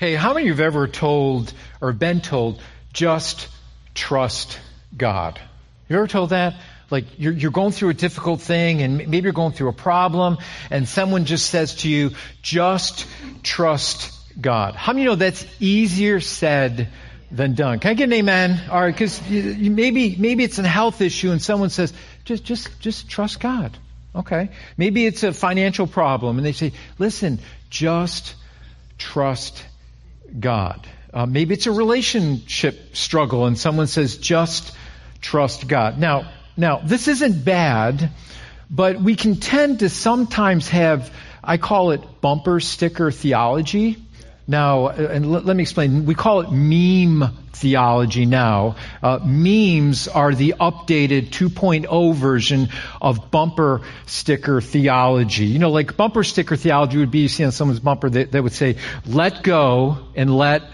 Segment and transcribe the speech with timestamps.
[0.00, 2.58] Hey, how many of you have ever told or been told,
[2.94, 3.48] just
[3.94, 4.58] trust
[4.96, 5.38] God?
[5.90, 6.54] You ever told that?
[6.88, 10.38] Like you're, you're going through a difficult thing and maybe you're going through a problem
[10.70, 13.06] and someone just says to you, just
[13.42, 14.74] trust God.
[14.74, 16.88] How many know that's easier said
[17.30, 17.78] than done?
[17.78, 18.70] Can I get an amen?
[18.70, 21.92] All right, because maybe, maybe it's a health issue and someone says,
[22.24, 23.76] just, just, just trust God.
[24.16, 24.48] Okay.
[24.78, 27.38] Maybe it's a financial problem and they say, listen,
[27.68, 28.34] just
[28.96, 29.62] trust
[30.38, 30.86] God.
[31.12, 34.74] Uh, maybe it's a relationship struggle and someone says, just
[35.20, 35.98] trust God.
[35.98, 38.10] Now, now, this isn't bad,
[38.70, 43.96] but we can tend to sometimes have, I call it bumper sticker theology.
[44.50, 46.06] Now, and let, let me explain.
[46.06, 48.74] We call it meme theology now.
[49.00, 52.68] Uh, memes are the updated 2.0 version
[53.00, 55.44] of bumper sticker theology.
[55.44, 58.42] You know, like bumper sticker theology would be you see on someone's bumper that, that
[58.42, 60.64] would say, let go and let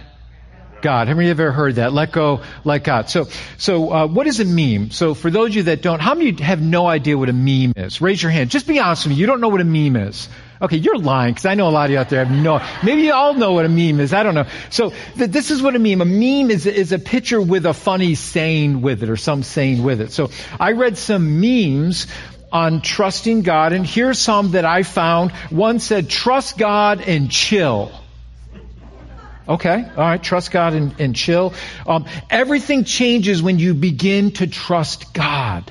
[0.87, 1.09] God.
[1.09, 1.93] How many of you ever heard that?
[1.93, 3.11] Let go, let God.
[3.11, 3.27] So,
[3.59, 4.93] so uh, what is a meme?
[4.93, 7.73] So for those of you that don't, how many have no idea what a meme
[7.75, 8.01] is?
[8.01, 8.51] Raise your hand.
[8.51, 9.21] Just be honest with me.
[9.21, 10.29] You don't know what a meme is.
[10.63, 12.65] Okay, you're lying because I know a lot of you out there have no.
[12.85, 14.13] Maybe you all know what a meme is.
[14.13, 14.47] I don't know.
[14.71, 16.03] So th- this is what a meme.
[16.03, 19.83] A meme is is a picture with a funny saying with it or some saying
[19.83, 20.13] with it.
[20.13, 22.07] So I read some memes
[22.53, 25.33] on trusting God, and here's some that I found.
[25.51, 27.91] One said, "Trust God and chill."
[29.49, 31.55] Okay, all right, trust God and, and chill.
[31.87, 35.71] Um, everything changes when you begin to trust God.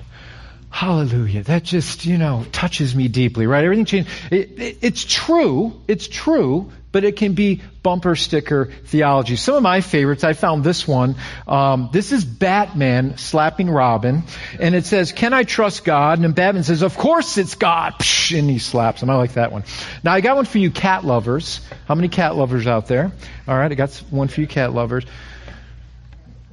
[0.70, 1.44] Hallelujah.
[1.44, 3.64] That just, you know, touches me deeply, right?
[3.64, 4.14] Everything changes.
[4.32, 5.82] It, it, it's true.
[5.88, 9.36] It's true but it can be bumper sticker theology.
[9.36, 11.18] Some of my favorites, I found this one.
[11.46, 14.24] Um, this is Batman slapping Robin,
[14.62, 18.40] and it says, "Can I trust God?" And Batman says, "Of course it's God," Psh,
[18.40, 19.10] and he slaps him.
[19.10, 19.66] I like that one.
[20.06, 21.60] Now I got one for you, cat lovers.
[21.86, 23.12] How many cat lovers out there?
[23.46, 25.04] All right, I got one for you, cat lovers.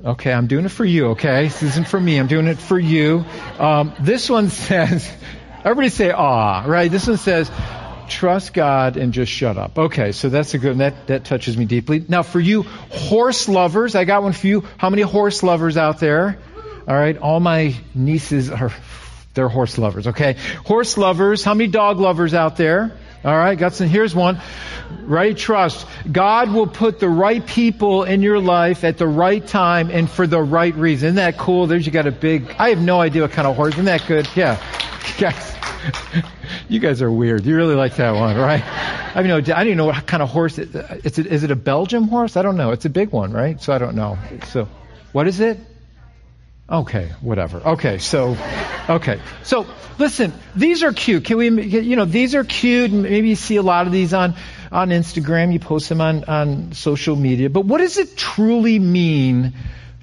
[0.04, 1.10] Okay, I'm doing it for you.
[1.10, 2.18] Okay, this isn't for me.
[2.18, 3.24] I'm doing it for you.
[3.60, 5.08] Um, this one says,
[5.64, 6.90] everybody say "ah," right?
[6.90, 7.48] This one says
[8.12, 9.78] trust God and just shut up.
[9.78, 12.04] Okay, so that's a good, that, that touches me deeply.
[12.06, 14.64] Now for you horse lovers, I got one for you.
[14.76, 16.38] How many horse lovers out there?
[16.86, 18.72] All right, all my nieces are,
[19.34, 20.36] they're horse lovers, okay?
[20.66, 22.96] Horse lovers, how many dog lovers out there?
[23.24, 24.40] All right, got some, here's one.
[25.02, 25.86] Right trust.
[26.10, 30.26] God will put the right people in your life at the right time and for
[30.26, 31.08] the right reason.
[31.08, 31.68] Isn't that cool?
[31.68, 33.74] There's you got a big, I have no idea what kind of horse.
[33.74, 34.28] Isn't that good?
[34.34, 34.60] Yeah.
[35.18, 35.54] Guys,
[36.68, 37.44] you guys are weird.
[37.44, 38.62] You really like that one, right?
[39.14, 40.58] I mean, I don't even know what kind of horse.
[40.58, 40.74] It,
[41.04, 42.36] is, it, is it a Belgium horse?
[42.36, 42.70] I don't know.
[42.70, 43.60] It's a big one, right?
[43.60, 44.16] So I don't know.
[44.48, 44.68] So,
[45.12, 45.58] what is it?
[46.72, 47.58] Okay, whatever.
[47.58, 48.34] Okay, so,
[48.88, 49.20] okay.
[49.42, 49.66] So,
[49.98, 51.26] listen, these are cute.
[51.26, 52.90] Can we, you know, these are cute.
[52.90, 54.34] Maybe you see a lot of these on,
[54.70, 55.52] on Instagram.
[55.52, 57.50] You post them on, on social media.
[57.50, 59.52] But what does it truly mean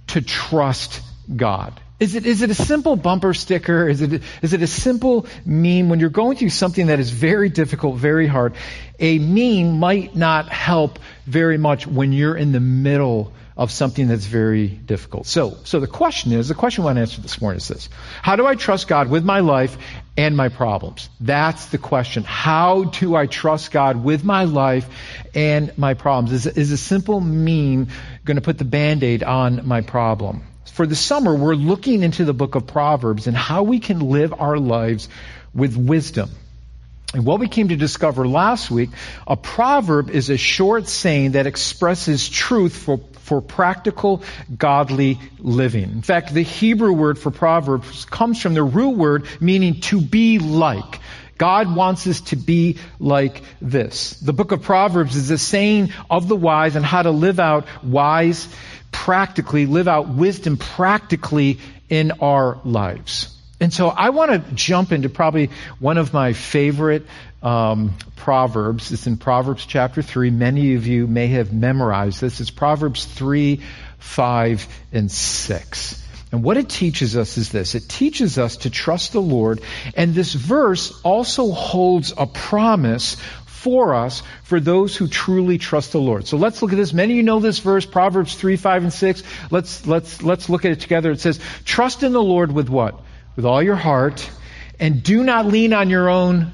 [0.08, 1.02] to trust
[1.35, 1.74] God?
[2.00, 3.90] Is it, is it a simple bumper sticker?
[3.90, 5.90] Is it, is it a simple meme?
[5.90, 8.53] When you're going through something that is very difficult, very hard,
[9.00, 14.25] a meme might not help very much when you're in the middle of something that's
[14.25, 15.28] very difficult.
[15.28, 17.90] So, so the question is, the question I want to answer this morning is this.
[18.22, 19.78] How do I trust God with my life
[20.16, 21.09] and my problems?
[21.20, 22.24] That's the question.
[22.24, 24.88] How do I trust God with my life
[25.36, 26.31] and my problems?
[26.31, 27.90] Is, is a simple meme
[28.24, 30.44] going to put the band-aid on my problem?
[30.64, 34.34] for the summer, we're looking into the book of Proverbs and how we can live
[34.40, 35.09] our lives
[35.53, 36.30] with wisdom.
[37.14, 38.92] And what we came to discover last week,
[39.25, 44.22] a proverb is a short saying that expresses truth for, for practical,
[44.56, 45.92] godly living.
[45.92, 50.38] In fact, the Hebrew word for proverbs comes from the root word meaning to be
[50.38, 51.00] like.
[51.40, 54.20] God wants us to be like this.
[54.20, 57.66] The book of Proverbs is a saying of the wise and how to live out
[57.81, 58.47] wise
[58.91, 63.39] practically, live out wisdom practically in our lives.
[63.62, 65.50] And so I want to jump into probably
[65.80, 67.06] one of my favorite
[67.44, 68.92] um, proverbs.
[68.92, 70.30] It's in Proverbs chapter 3.
[70.30, 72.40] Many of you may have memorized this.
[72.40, 73.61] It's Proverbs 3,
[73.97, 76.06] 5, and 6.
[76.32, 77.76] And what it teaches us is this.
[77.76, 79.61] It teaches us to trust the Lord.
[79.96, 86.00] And this verse also holds a promise for us for those who truly trust the
[86.00, 86.28] Lord.
[86.28, 86.94] So let's look at this.
[86.94, 89.23] Many of you know this verse, Proverbs 3, 5, and 6.
[89.52, 91.11] Let's, let's, let's look at it together.
[91.11, 93.02] It says, trust in the Lord with what?
[93.40, 94.30] With all your heart,
[94.82, 96.52] and do not lean on your own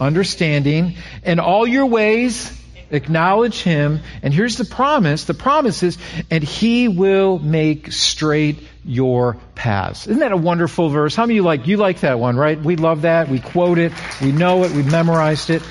[0.00, 0.94] understanding.
[1.24, 2.56] In all your ways,
[2.92, 4.02] acknowledge Him.
[4.22, 5.24] And here's the promise.
[5.24, 5.98] The promise is,
[6.30, 10.06] and He will make straight your paths.
[10.06, 11.16] Isn't that a wonderful verse?
[11.16, 12.56] How many of you like, you like that one, right?
[12.56, 13.28] We love that.
[13.28, 13.92] We quote it.
[14.22, 14.70] We know it.
[14.70, 15.64] We've memorized it.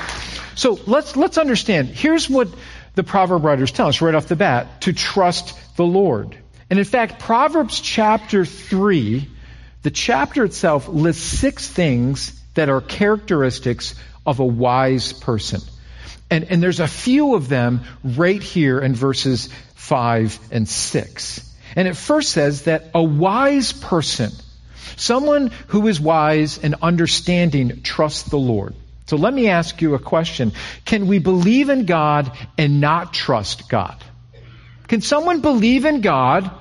[0.56, 1.88] So let's, let's understand.
[1.88, 2.50] Here's what
[2.96, 6.38] the proverb writers tell us right off the bat to trust the Lord.
[6.70, 9.30] And in fact, Proverbs chapter 3,
[9.88, 13.96] the chapter itself lists six things that are characteristics
[14.26, 15.62] of a wise person.
[16.30, 21.56] And, and there's a few of them right here in verses 5 and 6.
[21.78, 24.32] And it first says that a wise person,
[24.98, 28.76] someone who is wise and understanding, trusts the Lord.
[29.06, 30.52] So let me ask you a question.
[30.84, 33.96] Can we believe in God and not trust God?
[34.90, 36.52] Can someone believe in God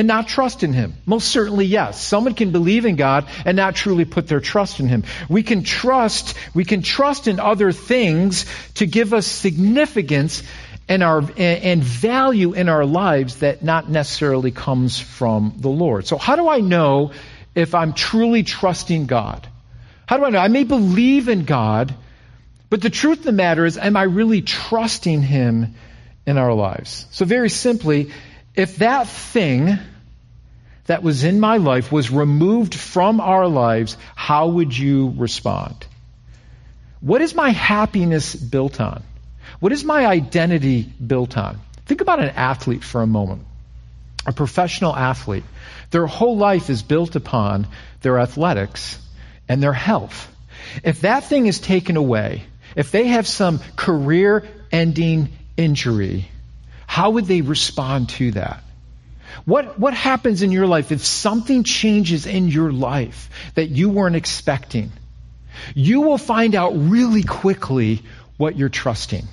[0.00, 0.94] and not trust in Him?
[1.04, 2.02] Most certainly yes.
[2.02, 5.04] Someone can believe in God and not truly put their trust in Him.
[5.28, 10.42] We can trust, we can trust in other things to give us significance
[10.88, 16.06] and our, and value in our lives that not necessarily comes from the Lord.
[16.06, 17.12] So how do I know
[17.54, 19.46] if I'm truly trusting God?
[20.06, 20.38] How do I know?
[20.38, 21.94] I may believe in God,
[22.70, 25.74] but the truth of the matter is, am I really trusting Him
[26.26, 27.04] in our lives?
[27.10, 28.12] So, very simply,
[28.54, 29.78] if that thing
[30.90, 35.86] that was in my life was removed from our lives, how would you respond?
[37.00, 39.04] What is my happiness built on?
[39.60, 41.60] What is my identity built on?
[41.86, 43.42] Think about an athlete for a moment.
[44.26, 45.44] A professional athlete.
[45.92, 47.68] Their whole life is built upon
[48.00, 48.98] their athletics
[49.48, 50.26] and their health.
[50.82, 52.42] If that thing is taken away,
[52.74, 54.42] if they have some career
[54.72, 56.28] ending injury,
[56.88, 58.64] how would they respond to that?
[59.44, 64.16] What, what happens in your life if something changes in your life that you weren't
[64.16, 64.92] expecting?
[65.74, 68.02] You will find out really quickly
[68.36, 69.26] what you're trusting.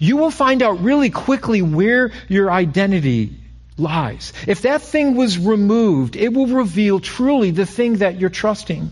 [0.00, 3.36] You will find out really quickly where your identity
[3.78, 4.32] lies.
[4.46, 8.90] If that thing was removed, it will reveal truly the thing that you're trusting.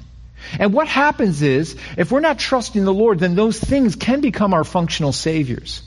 [0.58, 4.52] And what happens is, if we're not trusting the Lord, then those things can become
[4.52, 5.82] our functional saviors.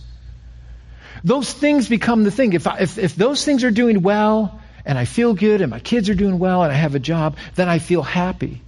[1.23, 2.53] Those things become the thing.
[2.53, 5.79] If, I, if, if those things are doing well, and I feel good, and my
[5.79, 8.61] kids are doing well, and I have a job, then I feel happy.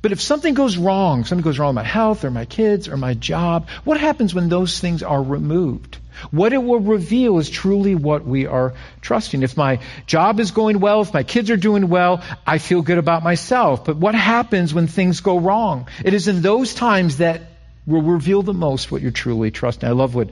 [0.00, 2.96] But if something goes wrong, something goes wrong with my health, or my kids, or
[2.96, 5.98] my job, what happens when those things are removed?
[6.30, 9.42] What it will reveal is truly what we are trusting.
[9.42, 12.98] If my job is going well, if my kids are doing well, I feel good
[12.98, 13.84] about myself.
[13.84, 15.88] But what happens when things go wrong?
[16.04, 17.42] It is in those times that
[17.86, 19.88] will reveal the most what you're truly trusting.
[19.88, 20.28] I love what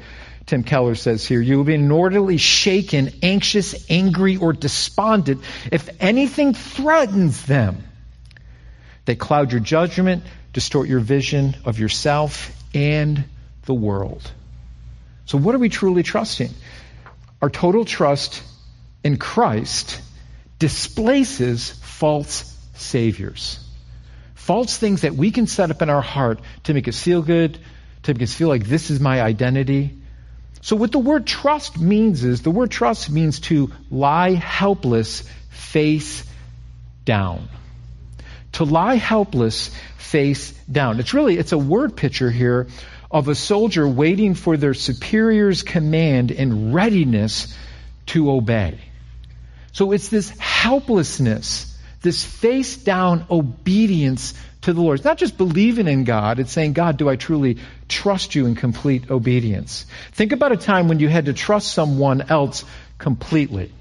[0.51, 1.41] Tim Keller says here.
[1.41, 7.85] You will be inordinately shaken, anxious, angry, or despondent if anything threatens them.
[9.05, 13.23] They cloud your judgment, distort your vision of yourself and
[13.67, 14.29] the world.
[15.25, 16.51] So, what are we truly trusting?
[17.41, 18.43] Our total trust
[19.05, 20.01] in Christ
[20.59, 23.65] displaces false saviors.
[24.35, 27.57] False things that we can set up in our heart to make us feel good,
[28.03, 30.00] to make us feel like this is my identity.
[30.63, 36.25] So, what the word trust means is the word trust means to lie helpless, face
[37.05, 37.49] down.
[38.53, 41.01] To lie helpless, face down.
[41.01, 42.67] It's really, it's a word picture here
[43.11, 47.57] of a soldier waiting for their superior's command in readiness
[48.07, 48.79] to obey.
[49.73, 54.99] So it's this helplessness, this face down obedience to the Lord.
[54.99, 57.59] It's not just believing in God, it's saying, God, do I truly
[57.89, 59.87] trust you in complete obedience?
[60.13, 62.65] Think about a time when you had to trust someone else
[62.99, 63.73] completely.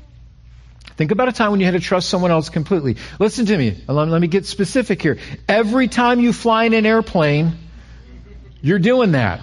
[0.95, 2.97] Think about a time when you had to trust someone else completely.
[3.19, 3.81] Listen to me.
[3.87, 5.17] Let, me get specific here.
[5.47, 7.53] Every time you fly in an airplane,
[8.61, 9.41] you're doing that.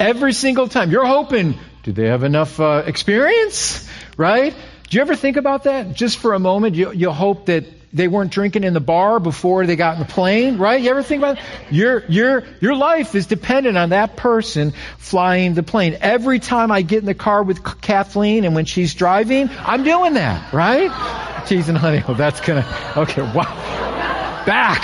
[0.00, 0.90] Every single time.
[0.90, 3.88] You're hoping, do they have enough uh, experience?
[4.16, 4.52] Right?
[4.88, 5.94] Do you ever think about that?
[5.94, 9.66] Just for a moment, you, you hope that they weren't drinking in the bar before
[9.66, 10.80] they got in the plane, right?
[10.80, 11.44] You ever think about it?
[11.70, 15.98] Your, your, your life is dependent on that person flying the plane.
[16.00, 20.14] Every time I get in the car with Kathleen and when she's driving, I'm doing
[20.14, 21.46] that, right?
[21.46, 22.02] Cheese and honey.
[22.08, 22.64] Oh, that's gonna,
[22.96, 24.42] okay, wow.
[24.46, 24.82] Back,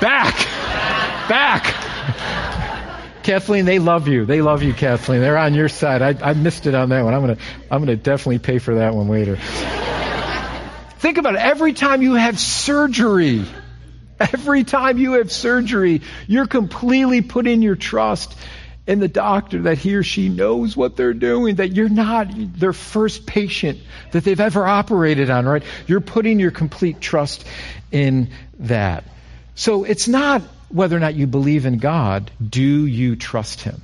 [0.00, 0.34] back,
[1.28, 1.88] back.
[3.22, 4.24] Kathleen, they love you.
[4.24, 5.20] They love you, Kathleen.
[5.20, 6.00] They're on your side.
[6.00, 7.12] I, I missed it on that one.
[7.12, 7.36] I'm gonna,
[7.70, 9.36] I'm gonna definitely pay for that one later.
[10.98, 11.40] Think about it.
[11.40, 13.44] Every time you have surgery,
[14.20, 18.36] every time you have surgery, you're completely putting your trust
[18.88, 22.72] in the doctor that he or she knows what they're doing, that you're not their
[22.72, 23.78] first patient
[24.12, 25.62] that they've ever operated on, right?
[25.86, 27.44] You're putting your complete trust
[27.92, 29.04] in that.
[29.54, 33.82] So it's not whether or not you believe in God, do you trust Him?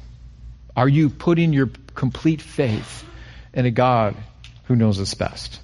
[0.74, 3.04] Are you putting your complete faith
[3.52, 4.16] in a God
[4.64, 5.60] who knows us best?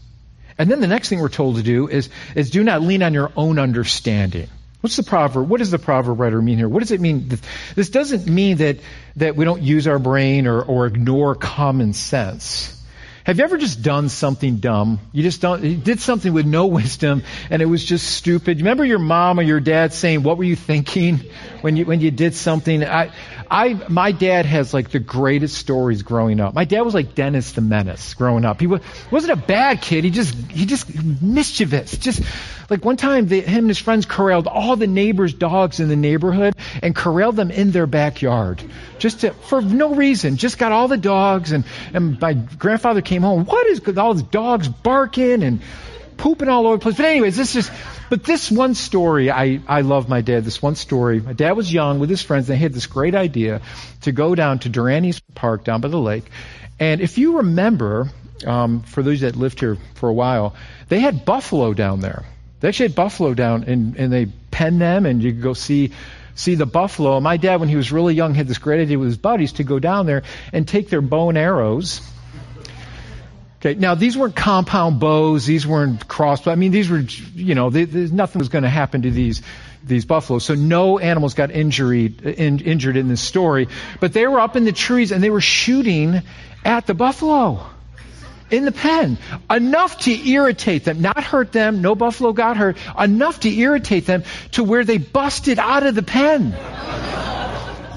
[0.60, 3.14] And then the next thing we're told to do is, is do not lean on
[3.14, 4.46] your own understanding.
[4.82, 5.48] What's the proverb?
[5.48, 6.68] What does the proverb writer mean here?
[6.68, 7.30] What does it mean?
[7.74, 8.76] This doesn't mean that,
[9.16, 12.78] that we don't use our brain or, or ignore common sense.
[13.24, 14.98] Have you ever just done something dumb?
[15.12, 18.58] You just don't, you did something with no wisdom and it was just stupid.
[18.58, 21.20] You remember your mom or your dad saying, what were you thinking
[21.60, 22.82] when you, when you did something?
[22.84, 23.12] I,
[23.50, 26.54] I, my dad has like the greatest stories growing up.
[26.54, 28.60] My dad was like Dennis the Menace growing up.
[28.60, 30.04] He was, wasn't a bad kid.
[30.04, 30.88] He just, he just
[31.20, 31.96] mischievous.
[31.98, 32.22] Just
[32.70, 36.54] like one time, him and his friends corralled all the neighbors' dogs in the neighborhood
[36.80, 38.62] and corralled them in their backyard.
[39.00, 40.36] Just to, for no reason.
[40.36, 43.44] Just got all the dogs and, and my grandfather came home.
[43.44, 45.60] What is all these dogs barking and
[46.16, 46.96] pooping all over the place?
[46.96, 47.68] But anyways, this is,
[48.08, 50.44] but this one story, I, I love my dad.
[50.44, 51.20] This one story.
[51.20, 52.48] My dad was young with his friends.
[52.48, 53.62] And they had this great idea
[54.02, 56.30] to go down to Durani's Park down by the lake.
[56.78, 58.10] And if you remember,
[58.46, 60.54] um, for those that lived here for a while,
[60.88, 62.24] they had buffalo down there.
[62.60, 65.90] They actually had buffalo down and, and they penned them and you could go see
[66.36, 67.18] see the buffalo.
[67.18, 69.64] My dad, when he was really young, had this great idea with his buddies to
[69.64, 72.00] go down there and take their bow and arrows
[73.60, 77.00] Okay, now these weren't compound bows, these weren't cross, I mean, these were,
[77.34, 79.42] you know, they, nothing was going to happen to these,
[79.84, 80.44] these buffaloes.
[80.44, 83.68] So no animals got injured, in, injured in this story.
[84.00, 86.22] But they were up in the trees and they were shooting
[86.64, 87.66] at the buffalo
[88.50, 89.18] in the pen.
[89.50, 94.24] Enough to irritate them, not hurt them, no buffalo got hurt, enough to irritate them
[94.52, 96.52] to where they busted out of the pen.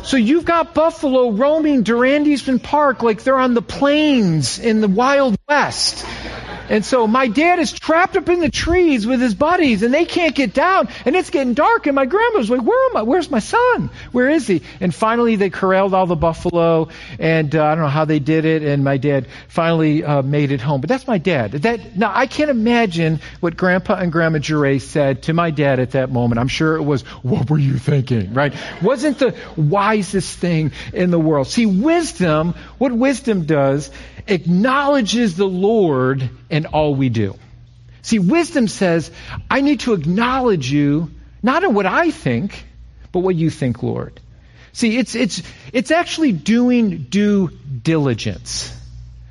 [0.04, 4.90] So you've got buffalo roaming Durand Eastman Park like they're on the plains in the
[4.90, 6.06] Wild West.
[6.70, 10.06] And so my dad is trapped up in the trees with his buddies and they
[10.06, 13.02] can't get down and it's getting dark and my grandma's like, where am I?
[13.04, 13.90] Where's my son?
[14.12, 14.62] Where is he?
[14.80, 16.90] And finally they corralled all the buffalo
[17.20, 20.52] and uh, I don't know how they did it and my dad finally uh, made
[20.52, 20.82] it home.
[20.82, 21.52] But that's my dad.
[21.52, 25.92] That, now I can't imagine what grandpa and grandma Jure said to my dad at
[25.92, 26.40] that moment.
[26.40, 28.34] I'm sure it was, what were you thinking?
[28.34, 28.54] Right?
[28.82, 31.48] Wasn't the wisest thing in the world.
[31.48, 33.92] See, wisdom, what wisdom does
[34.28, 37.36] acknowledges the Lord in all we do.
[38.02, 39.12] See, wisdom says,
[39.50, 41.12] I need to acknowledge you,
[41.42, 42.66] not in what I think,
[43.12, 44.20] but what you think, Lord.
[44.74, 48.76] See, it's, it's, it's actually doing due diligence.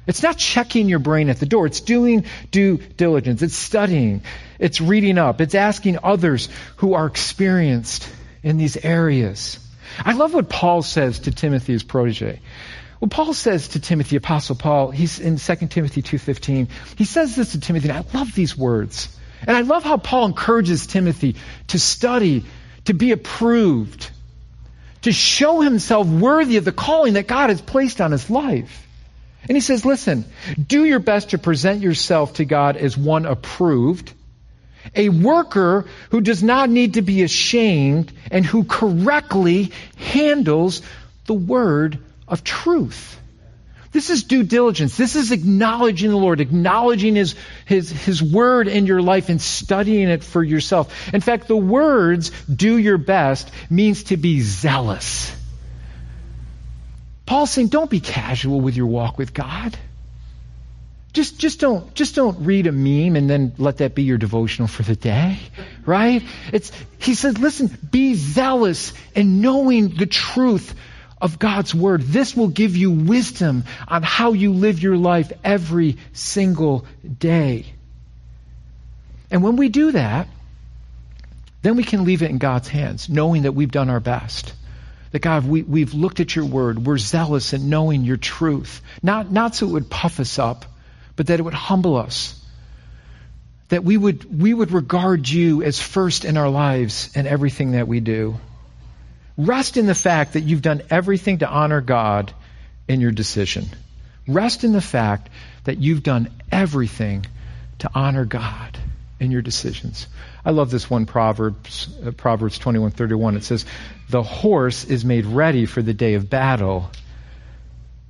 [0.07, 1.67] It's not checking your brain at the door.
[1.67, 3.43] It's doing due diligence.
[3.43, 4.23] It's studying.
[4.59, 5.41] It's reading up.
[5.41, 8.09] It's asking others who are experienced
[8.43, 9.59] in these areas.
[9.99, 12.41] I love what Paul says to Timothy's protege.
[13.03, 17.51] Well, Paul says to Timothy, Apostle Paul, he's in 2 Timothy 2.15, he says this
[17.51, 19.09] to Timothy, and I love these words.
[19.45, 21.35] And I love how Paul encourages Timothy
[21.67, 22.45] to study,
[22.85, 24.09] to be approved,
[25.01, 28.87] to show himself worthy of the calling that God has placed on his life.
[29.49, 30.25] And he says, listen,
[30.65, 34.13] do your best to present yourself to God as one approved,
[34.95, 40.83] a worker who does not need to be ashamed and who correctly handles
[41.27, 41.99] the word
[42.33, 43.21] of truth.
[43.93, 44.97] This is due diligence.
[44.97, 47.35] This is acknowledging the Lord, acknowledging His,
[47.67, 51.13] His, His Word in your life and studying it for yourself.
[51.13, 55.31] In fact, the words, do your best, means to be zealous.
[57.27, 59.79] Paul's saying, don't be casual with your walk with God.
[61.13, 64.69] Just, just don't, just don't read a meme and then let that be your devotional
[64.69, 65.39] for the day,
[65.85, 66.23] right?
[66.51, 70.75] It's, he says, listen, be zealous in knowing the truth
[71.23, 72.03] of God's Word.
[72.03, 76.85] This will give you wisdom on how you live your life every single
[77.19, 77.65] day.
[79.31, 80.29] And when we do that,
[81.63, 84.53] then we can leave it in God's hands, knowing that we've done our best.
[85.13, 86.85] That God, we, we've looked at your word.
[86.85, 88.83] We're zealous in knowing your truth.
[89.01, 90.65] Not, not so it would puff us up,
[91.15, 92.39] but that it would humble us.
[93.69, 97.87] That we would, we would regard you as first in our lives and everything that
[97.87, 98.41] we do.
[99.37, 102.33] Rest in the fact that you've done everything to honor God
[102.89, 103.67] in your decision.
[104.27, 105.31] Rest in the fact
[105.65, 107.27] that you've done everything
[107.79, 108.79] to honor God
[109.19, 110.07] in your decisions.
[110.45, 113.37] I love this one Proverbs uh, Proverbs 21:31.
[113.37, 113.65] It says,
[114.11, 116.91] "The horse is made ready for the day of battle,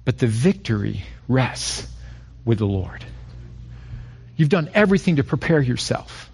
[0.04, 1.86] but the victory rests
[2.44, 3.04] with the Lord."
[4.36, 6.31] You've done everything to prepare yourself.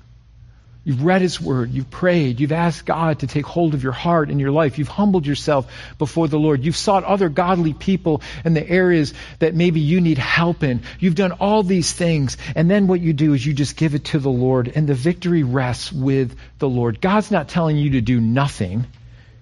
[0.89, 1.73] You've read His Word.
[1.73, 2.41] You've prayed.
[2.41, 4.79] You've asked God to take hold of your heart and your life.
[4.79, 6.65] You've humbled yourself before the Lord.
[6.65, 10.81] You've sought other godly people in the areas that maybe you need help in.
[10.99, 12.39] You've done all these things.
[12.57, 14.95] And then what you do is you just give it to the Lord, and the
[14.95, 17.03] victory rests with the Lord.
[17.03, 18.87] God's not telling you to do nothing,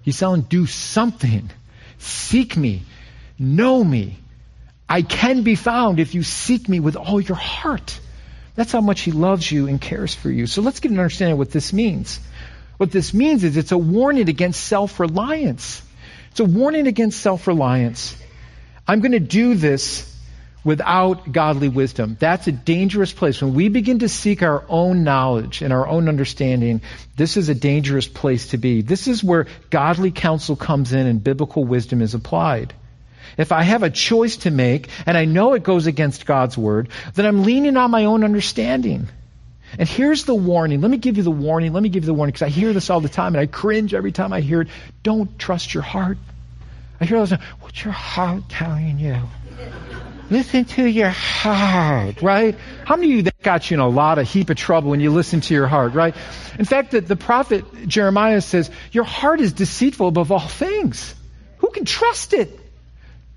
[0.01, 1.49] He's telling do something.
[1.97, 2.83] Seek me.
[3.39, 4.17] Know me.
[4.89, 8.01] I can be found if you seek me with all your heart.
[8.57, 10.47] That's how much He loves you and cares for you.
[10.47, 12.19] So let's get an understanding of what this means.
[12.77, 15.83] What this means is it's a warning against self-reliance.
[16.31, 18.17] It's a warning against self-reliance.
[18.87, 20.11] I'm going to do this
[20.63, 22.17] without godly wisdom.
[22.19, 23.43] That's a dangerous place.
[23.43, 26.81] When we begin to seek our own knowledge and our own understanding,
[27.15, 28.81] this is a dangerous place to be.
[28.81, 32.73] This is where godly counsel comes in and biblical wisdom is applied.
[33.37, 36.89] If I have a choice to make and I know it goes against God's word,
[37.15, 39.07] then I'm leaning on my own understanding.
[39.77, 40.81] And here's the warning.
[40.81, 41.73] Let me give you the warning.
[41.73, 43.47] Let me give you the warning because I hear this all the time and I
[43.47, 44.69] cringe every time I hear it.
[45.03, 46.17] Don't trust your heart.
[46.99, 49.17] I hear all the what's your heart telling you?
[50.29, 52.55] Listen to your heart, right?
[52.85, 54.99] How many of you that got you in a lot of heap of trouble when
[54.99, 56.15] you listen to your heart, right?
[56.59, 61.15] In fact, the, the prophet Jeremiah says, your heart is deceitful above all things.
[61.59, 62.59] Who can trust it?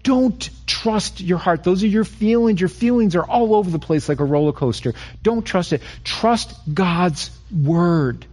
[0.02, 1.62] Don't trust your heart.
[1.62, 2.61] Those are your feelings.
[2.61, 4.95] Your feelings are all over the place like a roller coaster.
[5.23, 5.83] Don't trust it.
[6.04, 8.26] Trust God's word.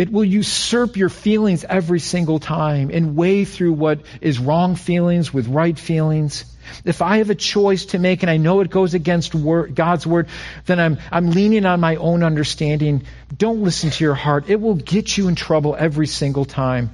[0.00, 5.32] It will usurp your feelings every single time and weigh through what is wrong feelings
[5.32, 6.46] with right feelings.
[6.86, 10.06] If I have a choice to make and I know it goes against word, God's
[10.06, 10.28] word,
[10.64, 13.02] then I'm, I'm leaning on my own understanding.
[13.36, 14.48] Don't listen to your heart.
[14.48, 16.92] It will get you in trouble every single time.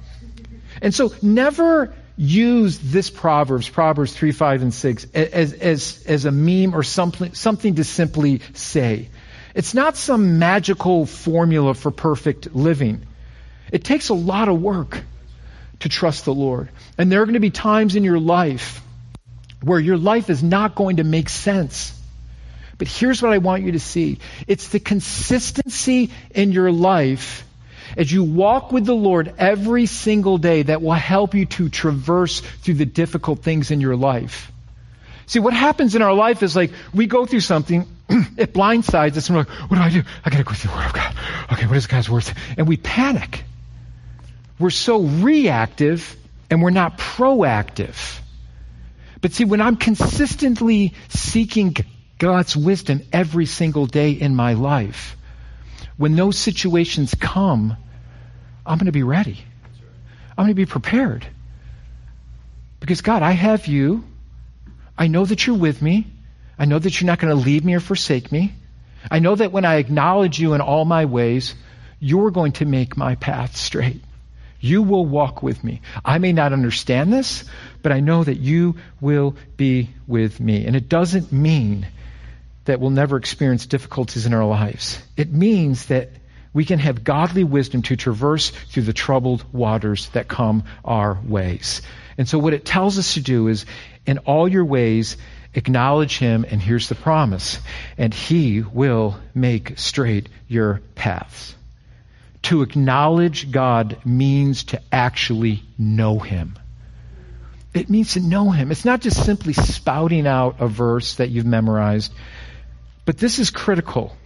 [0.81, 6.31] And so never use this Proverbs, Proverbs 3, 5, and 6, as, as, as a
[6.31, 9.09] meme or something, something to simply say.
[9.53, 13.05] It's not some magical formula for perfect living.
[13.71, 15.03] It takes a lot of work
[15.79, 16.69] to trust the Lord.
[16.97, 18.81] And there are going to be times in your life
[19.61, 21.93] where your life is not going to make sense.
[22.77, 24.19] But here's what I want you to see.
[24.47, 27.46] It's the consistency in your life
[27.97, 32.39] as you walk with the Lord every single day that will help you to traverse
[32.39, 34.51] through the difficult things in your life.
[35.25, 37.85] See, what happens in our life is like we go through something,
[38.37, 40.03] it blindsides us, and we're like, what do I do?
[40.23, 41.15] I gotta go through the Word of God.
[41.51, 42.31] Okay, what is God's Word?
[42.55, 43.43] And we panic.
[44.59, 46.15] We're so reactive
[46.49, 48.19] and we're not proactive.
[49.21, 51.75] But see, when I'm consistently seeking
[52.19, 55.17] God's wisdom every single day in my life,
[55.97, 57.75] when those situations come,
[58.67, 59.39] I'm going to be ready.
[60.37, 61.25] I'm going to be prepared.
[62.79, 64.03] Because, God, I have you.
[64.97, 66.07] I know that you're with me.
[66.59, 68.53] I know that you're not going to leave me or forsake me.
[69.09, 71.55] I know that when I acknowledge you in all my ways,
[71.99, 74.01] you're going to make my path straight.
[74.59, 75.81] You will walk with me.
[76.03, 77.45] I may not understand this,
[77.83, 80.65] but I know that you will be with me.
[80.65, 81.87] And it doesn't mean
[82.65, 84.99] that we'll never experience difficulties in our lives.
[85.15, 86.09] It means that
[86.57, 91.83] we can have godly wisdom to traverse through the troubled waters that come our ways.
[92.17, 93.67] And so what it tells us to do is,
[94.07, 95.17] in all your ways,
[95.53, 97.59] acknowledge him, and here's the promise,
[97.95, 101.55] and he will make straight your paths.
[102.41, 106.57] To acknowledge God means to actually know him.
[107.75, 108.71] It means to know him.
[108.71, 112.11] It's not just simply spouting out a verse that you've memorized.
[113.05, 114.17] But this is critical.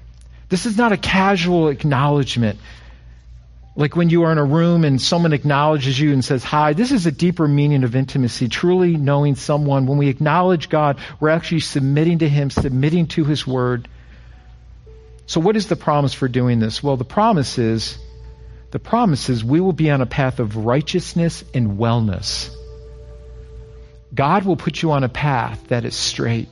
[0.52, 2.60] This is not a casual acknowledgement.
[3.78, 6.92] Like when you are in a room and someone acknowledges you and says hi, this
[6.92, 8.50] is a deeper meaning of intimacy.
[8.50, 13.48] Truly knowing someone, when we acknowledge God, we're actually submitting to Him, submitting to His
[13.48, 13.88] Word.
[15.26, 16.84] So what is the promise for doing this?
[16.84, 17.98] Well, the promise is,
[18.72, 22.54] the promise is we will be on a path of righteousness and wellness.
[24.14, 26.50] God will put you on a path that is straight,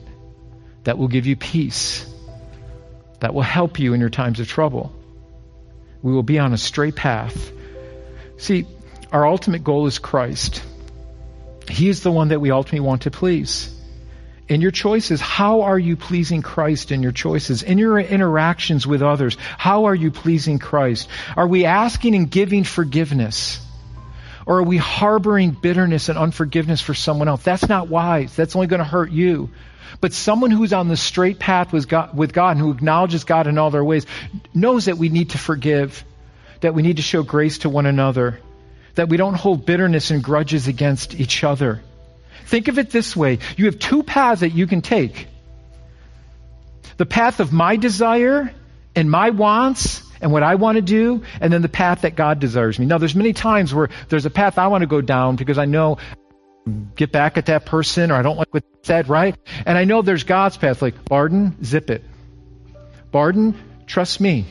[0.84, 2.09] that will give you peace,
[3.20, 4.92] that will help you in your times of trouble.
[6.02, 7.52] We will be on a straight path.
[8.38, 8.66] See,
[9.12, 10.62] our ultimate goal is Christ.
[11.68, 13.74] He is the one that we ultimately want to please.
[14.48, 17.62] In your choices, how are you pleasing Christ in your choices?
[17.62, 21.08] In your interactions with others, how are you pleasing Christ?
[21.36, 23.64] Are we asking and giving forgiveness?
[24.46, 27.44] Or are we harboring bitterness and unforgiveness for someone else?
[27.44, 28.34] That's not wise.
[28.34, 29.50] That's only going to hurt you.
[30.00, 33.46] But someone who's on the straight path with God, with God and who acknowledges God
[33.46, 34.06] in all their ways
[34.54, 36.04] knows that we need to forgive,
[36.60, 38.40] that we need to show grace to one another,
[38.94, 41.82] that we don't hold bitterness and grudges against each other.
[42.46, 43.38] Think of it this way.
[43.56, 45.28] You have two paths that you can take.
[46.96, 48.52] The path of my desire
[48.94, 52.40] and my wants and what I want to do, and then the path that God
[52.40, 52.86] desires me.
[52.86, 55.64] Now, there's many times where there's a path I want to go down because I
[55.64, 55.98] know
[56.94, 59.36] get back at that person or I don't like what they said, right?
[59.66, 62.04] And I know there's God's path, like, Barden, zip it.
[63.10, 64.46] Barden, trust me.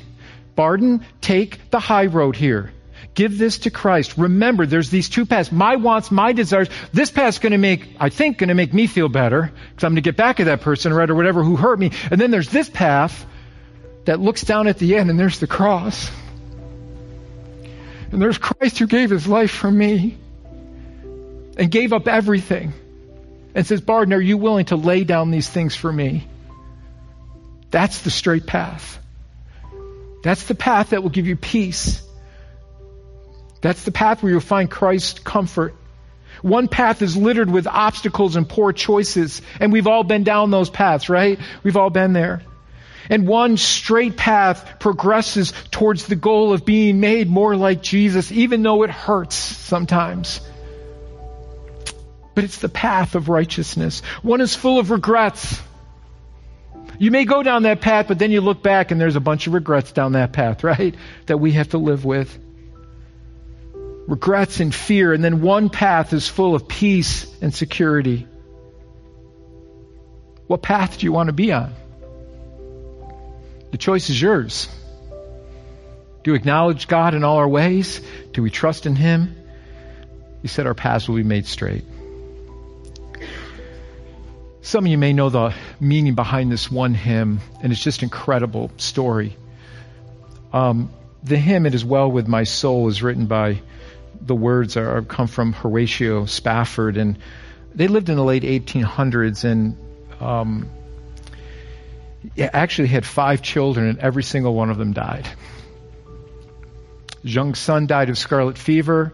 [0.55, 2.73] Barden, take the high road here.
[3.13, 4.17] Give this to Christ.
[4.17, 5.51] Remember, there's these two paths.
[5.51, 6.69] My wants, my desires.
[6.93, 9.91] This path's going to make, I think, going to make me feel better because I'm
[9.91, 11.91] going to get back at that person, right, or whatever who hurt me.
[12.11, 13.25] And then there's this path
[14.05, 16.11] that looks down at the end and there's the cross.
[18.11, 20.17] And there's Christ who gave his life for me
[21.59, 22.71] and gave up everything
[23.53, 26.25] and says, Barden, are you willing to lay down these things for me?
[27.69, 28.97] That's the straight path.
[30.23, 32.01] That's the path that will give you peace.
[33.61, 35.75] That's the path where you'll find Christ's comfort.
[36.41, 40.69] One path is littered with obstacles and poor choices, and we've all been down those
[40.69, 41.39] paths, right?
[41.63, 42.41] We've all been there.
[43.09, 48.63] And one straight path progresses towards the goal of being made more like Jesus, even
[48.63, 50.39] though it hurts sometimes.
[52.39, 53.99] But it's the path of righteousness.
[54.21, 55.61] One is full of regrets.
[56.97, 59.47] You may go down that path, but then you look back and there's a bunch
[59.47, 60.95] of regrets down that path, right?
[61.25, 62.39] That we have to live with.
[64.07, 65.11] Regrets and fear.
[65.11, 68.25] And then one path is full of peace and security.
[70.47, 71.73] What path do you want to be on?
[73.71, 74.69] The choice is yours.
[76.23, 77.99] Do we acknowledge God in all our ways?
[78.31, 79.35] Do we trust in Him?
[80.41, 81.83] He said our paths will be made straight.
[84.61, 88.07] Some of you may know the meaning behind this one hymn, and it's just an
[88.07, 89.37] incredible story.
[90.51, 90.91] Um,
[91.23, 93.61] the hymn "It Is Well with My Soul" is written by
[94.21, 97.17] the words are come from Horatio Spafford, and
[97.73, 99.77] they lived in the late 1800s, and
[100.19, 100.69] um,
[102.37, 105.27] actually had five children, and every single one of them died.
[107.23, 109.13] His young son died of scarlet fever.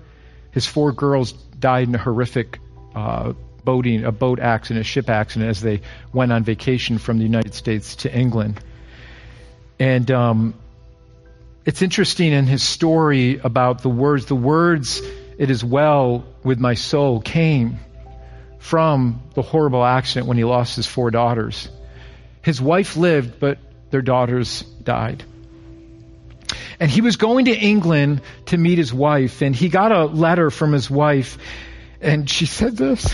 [0.51, 2.59] His four girls died in a horrific
[2.95, 3.33] uh,
[3.65, 5.81] boating, a boat accident, a ship accident, as they
[6.13, 8.59] went on vacation from the United States to England.
[9.79, 10.53] And um,
[11.65, 14.27] it's interesting in his story about the words.
[14.27, 15.01] The words,
[15.37, 17.79] "It is well with my soul," came
[18.59, 21.69] from the horrible accident when he lost his four daughters.
[22.41, 23.57] His wife lived, but
[23.91, 25.23] their daughters died.
[26.79, 30.51] And he was going to England to meet his wife, and he got a letter
[30.51, 31.37] from his wife,
[32.01, 33.13] and she said this.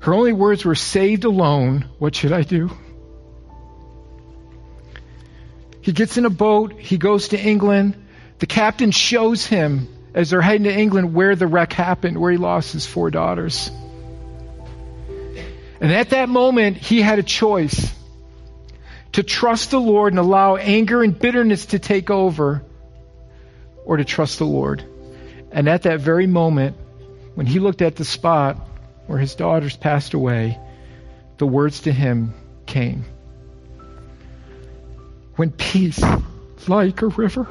[0.00, 2.70] Her only words were, saved alone, what should I do?
[5.82, 7.94] He gets in a boat, he goes to England.
[8.38, 12.38] The captain shows him, as they're heading to England, where the wreck happened, where he
[12.38, 13.70] lost his four daughters.
[15.80, 17.92] And at that moment, he had a choice
[19.12, 22.62] to trust the Lord and allow anger and bitterness to take over,
[23.84, 24.84] or to trust the Lord.
[25.52, 26.76] And at that very moment,
[27.34, 28.56] when he looked at the spot
[29.06, 30.58] where his daughters passed away,
[31.38, 32.34] the words to him
[32.66, 33.04] came.
[35.36, 36.02] When peace,
[36.68, 37.48] like a river,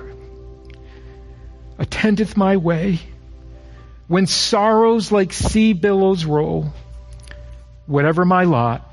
[1.77, 2.99] attendeth my way,
[4.07, 6.73] when sorrows like sea billows roll,
[7.85, 8.89] whatever my lot,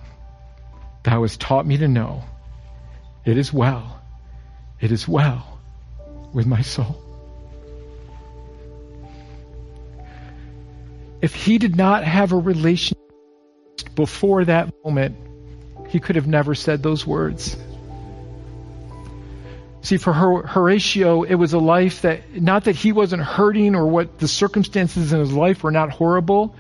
[1.05, 2.25] thou hast taught me to know,
[3.25, 4.01] it is well,
[4.81, 5.59] it is well
[6.33, 7.06] with my soul.
[11.27, 13.03] If he did not have a relationship
[13.97, 15.17] before that moment,
[15.89, 17.57] he could have never said those words.
[19.83, 24.21] See, for Horatio, it was a life that, not that he wasn't hurting or what
[24.21, 26.55] the circumstances in his life were not horrible,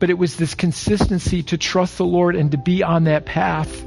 [0.00, 3.84] but it was this consistency to trust the Lord and to be on that path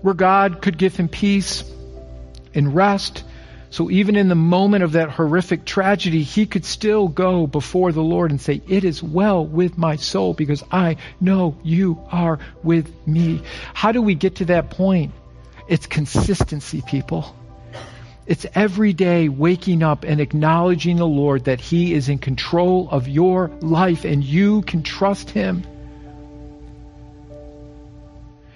[0.00, 1.64] where God could give him peace
[2.54, 3.24] and rest.
[3.74, 8.04] So even in the moment of that horrific tragedy, he could still go before the
[8.04, 12.88] Lord and say, It is well with my soul because I know you are with
[13.04, 13.42] me.
[13.72, 15.10] How do we get to that point?
[15.66, 17.34] It's consistency, people.
[18.28, 23.08] It's every day waking up and acknowledging the Lord that He is in control of
[23.08, 25.64] your life and you can trust Him.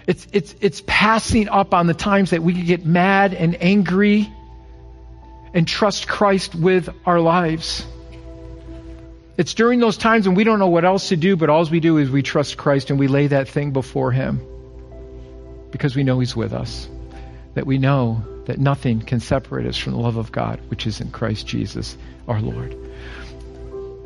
[0.06, 4.32] It's, it's, it's passing up on the times that we can get mad and angry
[5.54, 7.86] and trust Christ with our lives.
[9.36, 11.80] It's during those times when we don't know what else to do, but all we
[11.80, 14.40] do is we trust Christ and we lay that thing before Him
[15.70, 16.88] because we know He's with us.
[17.54, 21.00] That we know that nothing can separate us from the love of God, which is
[21.00, 22.76] in Christ Jesus our Lord.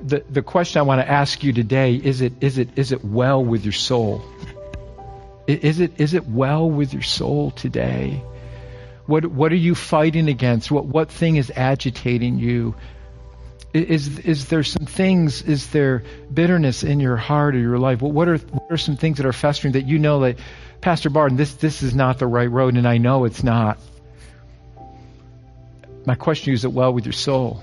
[0.03, 3.05] The, the question I want to ask you today is it, is, it, is it
[3.05, 4.23] well with your soul?
[5.47, 8.23] Is it, is it well with your soul today?
[9.13, 10.71] What, what are you fighting against?
[10.71, 12.75] What, what thing is agitating you?
[13.75, 18.01] Is, is there some things, is there bitterness in your heart or your life?
[18.01, 20.39] What are, what are some things that are festering that you know that,
[20.81, 23.79] Pastor Barton, this, this is not the right road and I know it's not?
[26.07, 27.63] My question is it well with your soul?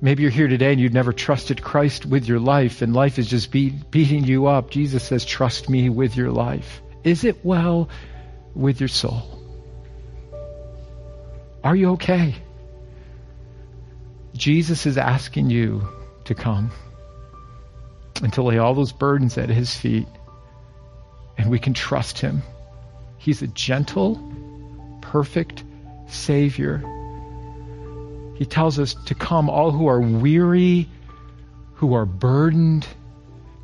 [0.00, 3.28] Maybe you're here today and you've never trusted Christ with your life, and life is
[3.28, 4.70] just beat, beating you up.
[4.70, 6.82] Jesus says, Trust me with your life.
[7.04, 7.88] Is it well
[8.56, 9.43] with your soul?
[11.64, 12.34] Are you okay?
[14.36, 15.88] Jesus is asking you
[16.26, 16.70] to come
[18.22, 20.06] and to lay all those burdens at his feet,
[21.38, 22.42] and we can trust him.
[23.16, 24.20] He's a gentle,
[25.00, 25.64] perfect
[26.08, 26.84] Savior.
[28.36, 30.88] He tells us to come, all who are weary,
[31.76, 32.86] who are burdened,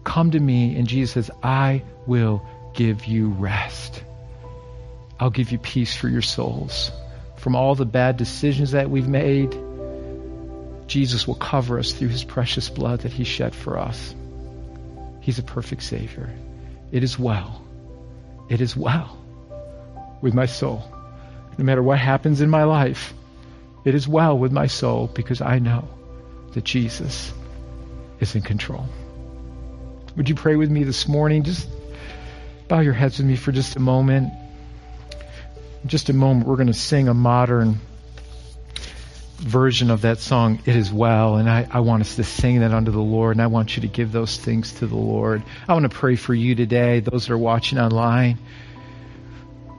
[0.04, 0.76] come to me.
[0.76, 2.42] And Jesus says, I will
[2.74, 4.02] give you rest.
[5.18, 6.90] I'll give you peace for your souls.
[7.40, 9.56] From all the bad decisions that we've made,
[10.86, 14.14] Jesus will cover us through his precious blood that he shed for us.
[15.20, 16.28] He's a perfect Savior.
[16.92, 17.62] It is well.
[18.50, 19.16] It is well
[20.20, 20.84] with my soul.
[21.56, 23.14] No matter what happens in my life,
[23.86, 25.88] it is well with my soul because I know
[26.52, 27.32] that Jesus
[28.18, 28.84] is in control.
[30.16, 31.44] Would you pray with me this morning?
[31.44, 31.68] Just
[32.68, 34.32] bow your heads with me for just a moment.
[35.82, 37.80] In just a moment, we're going to sing a modern
[39.38, 42.72] version of that song, It Is Well, and I, I, want us to sing that
[42.72, 45.42] unto the Lord, and I want you to give those things to the Lord.
[45.66, 48.38] I want to pray for you today, those that are watching online.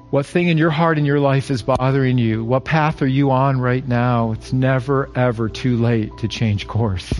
[0.09, 2.43] What thing in your heart and your life is bothering you?
[2.43, 4.31] What path are you on right now?
[4.31, 7.13] It's never, ever too late to change course.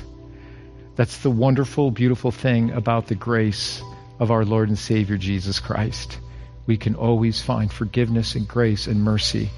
[0.96, 3.82] That's the wonderful, beautiful thing about the grace
[4.20, 6.20] of our Lord and Savior Jesus Christ.
[6.66, 9.50] We can always find forgiveness and grace and mercy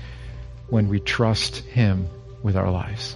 [0.69, 2.07] when we trust Him
[2.41, 3.15] with our lives.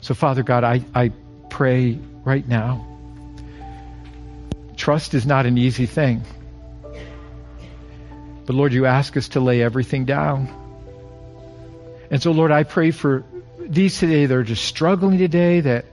[0.00, 1.12] So, Father God, I, I
[1.50, 2.86] pray right now.
[4.76, 6.22] Trust is not an easy thing.
[8.46, 10.48] But Lord, you ask us to lay everything down.
[12.10, 13.24] And so, Lord, I pray for
[13.58, 15.84] these today that are just struggling today, that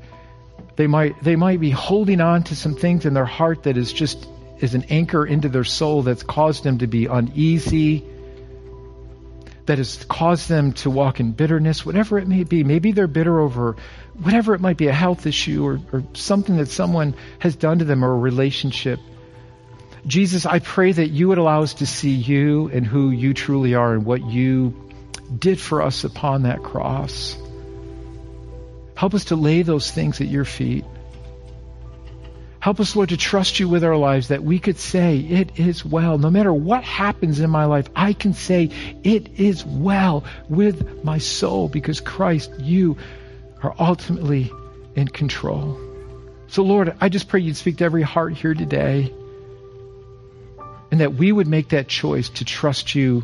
[0.76, 3.92] they might they might be holding on to some things in their heart that is
[3.92, 4.26] just
[4.60, 8.06] is an anchor into their soul that's caused them to be uneasy,
[9.65, 12.63] that has caused them to walk in bitterness, whatever it may be.
[12.63, 13.76] Maybe they're bitter over
[14.22, 17.86] whatever it might be, a health issue or, or something that someone has done to
[17.86, 19.00] them or a relationship.
[20.08, 23.74] Jesus, I pray that you would allow us to see you and who you truly
[23.74, 24.91] are and what you
[25.38, 27.36] did for us upon that cross.
[28.96, 30.86] Help us to lay those things at your feet.
[32.65, 35.86] Help us, Lord, to trust you with our lives that we could say, It is
[35.86, 36.17] well.
[36.17, 38.71] No matter what happens in my life, I can say,
[39.04, 42.97] It is well with my soul because Christ, you
[43.62, 44.51] are ultimately
[44.95, 45.80] in control.
[46.47, 49.13] So, Lord, I just pray you'd speak to every heart here today
[50.89, 53.23] and that we would make that choice to trust you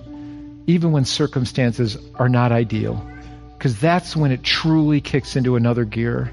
[0.68, 3.04] even when circumstances are not ideal.
[3.58, 6.32] Because that's when it truly kicks into another gear.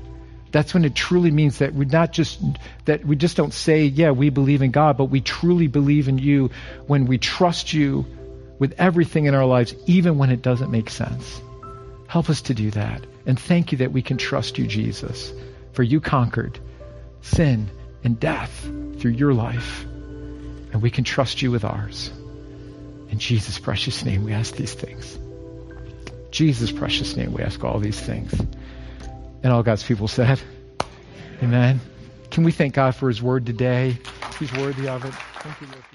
[0.50, 2.40] That's when it truly means that we not just
[2.86, 6.18] that we just don't say, yeah, we believe in God, but we truly believe in
[6.18, 6.50] you
[6.86, 8.06] when we trust you
[8.58, 11.40] with everything in our lives, even when it doesn't make sense.
[12.06, 13.04] Help us to do that.
[13.26, 15.32] And thank you that we can trust you, Jesus,
[15.72, 16.58] for you conquered
[17.20, 17.68] sin
[18.02, 18.62] and death
[18.98, 19.84] through your life.
[19.84, 22.10] And we can trust you with ours.
[23.10, 25.18] In Jesus' precious name, we ask these things.
[26.30, 28.34] Jesus' precious name, we ask all these things.
[29.42, 30.40] And all God's people said,
[31.42, 31.80] Amen.
[32.30, 33.96] Can we thank God for his word today?
[34.38, 35.14] He's worthy of it.
[35.40, 35.88] Thank you, Lord.